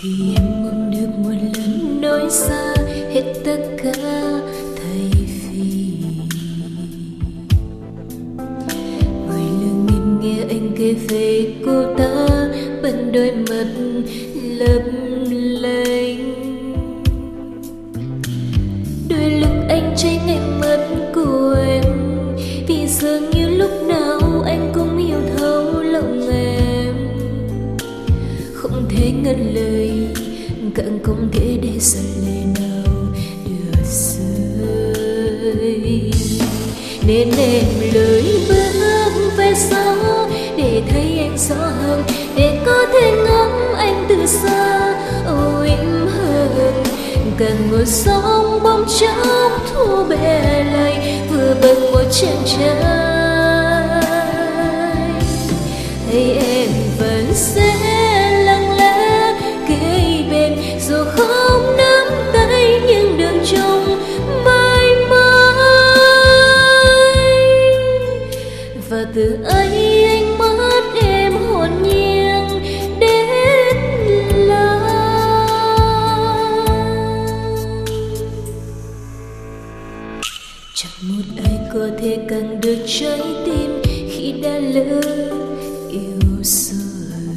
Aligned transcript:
khi 0.00 0.34
em 0.36 0.62
mong 0.62 0.90
được 0.90 1.08
một 1.18 1.34
lần 1.54 2.00
nói 2.00 2.30
xa 2.30 2.74
hết 3.10 3.32
tất 3.44 3.58
cả 3.82 3.92
thay 4.76 5.10
vì 5.50 5.92
mỗi 9.26 9.40
lần 9.60 9.86
em 9.88 10.20
nghe 10.20 10.44
anh 10.48 10.70
kể 10.78 10.94
về 11.08 11.54
cô 11.66 11.94
ta 11.98 12.26
bên 12.82 13.12
đôi 13.12 13.32
mắt 13.32 13.66
lấp 14.58 15.05
dường 23.00 23.30
như 23.30 23.48
lúc 23.48 23.70
nào 23.88 24.42
anh 24.46 24.72
cũng 24.74 24.98
hiểu 24.98 25.18
thấu 25.36 25.82
lòng 25.82 26.28
em 26.30 26.94
không 28.54 28.88
thể 28.88 29.10
ngân 29.10 29.54
lời, 29.54 29.90
càng 30.74 30.98
không 31.02 31.28
thể 31.32 31.58
để 31.62 31.78
rơi 31.80 32.04
lệ 32.26 32.44
nào 32.60 32.94
được 33.44 33.84
rơi 33.84 34.36
nên 37.06 37.30
em 37.38 37.64
lời 37.92 38.24
bước 38.48 39.32
về 39.36 39.54
sau 39.56 39.96
để 40.56 40.82
thấy 40.88 41.18
anh 41.18 41.38
rõ 41.38 41.54
hơn, 41.54 42.02
để 42.36 42.60
có 42.66 42.86
thể 42.92 43.10
ngỡ. 43.10 43.45
Càng 47.38 47.70
ngồi 47.70 47.86
sóng 47.86 48.62
bóng 48.62 48.84
chốc 49.00 49.52
thu 49.72 50.04
bè 50.04 50.64
lầy, 50.72 50.94
vừa 51.30 51.54
bận 51.62 51.92
một 51.92 52.02
chàng 52.12 52.42
trai. 52.46 52.74
Hay 56.10 56.38
em 56.40 56.68
vẫn 56.98 57.26
sẽ 57.34 57.74
lặng 58.44 58.76
lẽ 58.78 59.34
kề 59.68 60.24
bên, 60.30 60.58
dù 60.88 60.96
không 61.16 61.76
nắm 61.76 62.06
tay 62.32 62.80
nhưng 62.86 63.18
đường 63.18 63.44
trông 63.44 64.00
mãi 64.44 64.86
mãi. 65.10 65.26
Và 68.88 69.04
từ 69.14 69.38
ấy 69.44 69.85
có 81.86 81.92
thể 81.98 82.18
càng 82.28 82.60
được 82.60 82.76
trái 82.86 83.20
tim 83.44 83.82
khi 83.84 84.34
đã 84.42 84.58
lỡ 84.58 85.00
yêu 85.90 86.42
rồi. 86.42 87.36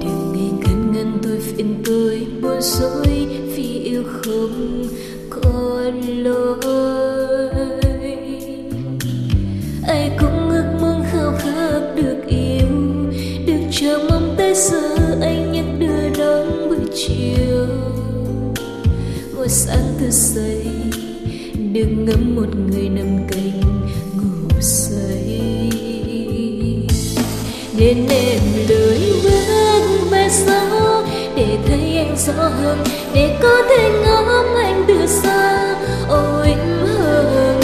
Đừng 0.00 0.32
nghe 0.32 0.50
ngăn 0.60 0.92
ngăn 0.92 1.18
tôi 1.22 1.38
phiền 1.40 1.82
tôi 1.84 2.26
bối 2.42 2.56
rối 2.60 3.26
vì 3.56 3.80
yêu 3.84 4.02
không 4.06 4.86
còn 5.30 6.00
lối 6.00 6.58
ai 9.86 10.10
cũng 10.20 10.48
ước 10.50 10.78
mong 10.80 11.04
khao 11.12 11.32
khát 11.38 11.80
được 11.96 12.16
yêu, 12.28 12.68
được 13.46 13.62
chờ 13.70 14.06
mong 14.10 14.34
tới 14.38 14.54
giờ 14.54 14.96
anh 15.20 15.52
nhắc 15.52 15.64
đưa 15.78 16.08
đón 16.18 16.68
buổi 16.68 16.86
chiều. 16.94 17.66
Ngồi 19.36 19.48
sáng 19.48 19.94
từ 20.00 20.10
giây 20.10 20.66
đừng 21.74 22.04
ngắm 22.04 22.34
một 22.36 22.56
người 22.56 22.88
nằm 22.88 23.26
cạnh 23.28 23.60
ngủ 24.16 24.60
say. 24.60 25.40
Nên 27.76 28.06
em 28.08 28.40
lười 28.68 28.98
bước 29.24 30.10
về 30.10 30.28
sau 30.30 31.02
để 31.36 31.58
thấy 31.66 31.96
anh 31.96 32.16
rõ 32.16 32.32
hơn, 32.32 32.78
để 33.14 33.38
có 33.42 33.62
thể 33.68 33.90
ngắm 34.04 34.24
anh 34.56 34.84
từ 34.88 35.06
xa. 35.06 35.74
Ôi 36.08 36.48
em 36.48 36.86
hơn 36.86 37.60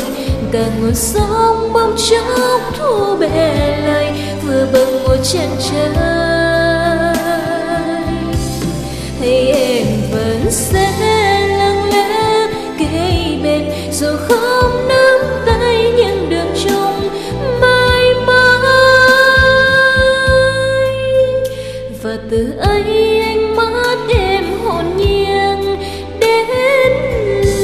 càng 0.53 0.81
ngồi 0.81 0.95
sóng 0.95 1.73
bóng 1.73 1.97
chốc 2.11 2.61
thu 2.79 3.17
bè 3.21 3.79
lại, 3.87 4.13
vừa 4.47 4.67
bằng 4.73 5.05
một 5.05 5.17
chân 5.23 5.49
trời 5.71 6.30
dù 13.93 14.07
không 14.29 14.89
nắm 14.89 15.21
tay 15.47 15.93
nhưng 15.97 16.29
đường 16.31 16.55
chung, 16.65 17.09
mãi 17.61 18.15
mãi. 18.27 18.51
Và 22.03 22.19
từ 22.31 22.53
ấy 22.59 23.21
anh 23.21 23.57
mất 23.57 23.97
em 24.09 24.45
hồn 24.65 24.85
nhiên 24.97 25.77
đến 26.21 26.47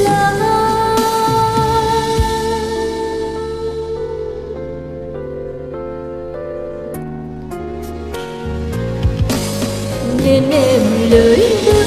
là 0.03 0.33
nên 10.25 10.51
em 10.51 10.81
lời 11.11 11.57
đưa 11.65 11.86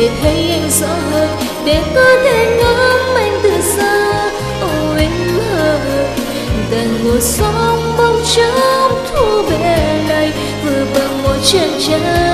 để 0.00 0.10
thấy 0.22 0.50
anh 0.50 0.70
rõ 0.70 0.94
hơn. 1.10 1.28
Để 1.64 1.82
có 1.94 2.04
thể 2.24 2.56
ngắm 2.58 3.14
anh 3.16 3.40
từ 3.42 3.50
xa. 3.76 4.30
Ôi, 4.60 5.00
em 5.00 5.38
ơi 5.58 6.06
càng 6.70 7.04
ngồi 7.04 7.20
sóng 7.20 7.94
bóng 7.98 8.22
trắng 8.34 9.04
thu 9.10 9.42
về 9.42 10.02
này. 10.08 10.32
Vừa 10.64 10.84
bằng 10.94 11.22
một 11.22 11.36
chân 11.44 11.70
trai. 11.88 12.29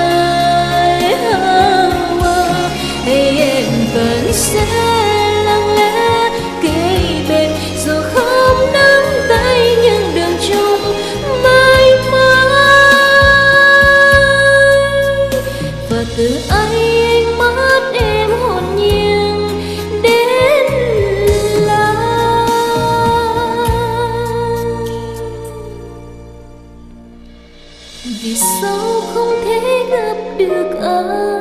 Vì 28.23 28.37
sao 28.37 29.01
không 29.15 29.35
thể 29.45 29.87
gặp 29.91 30.17
được 30.39 30.81
anh 30.81 31.36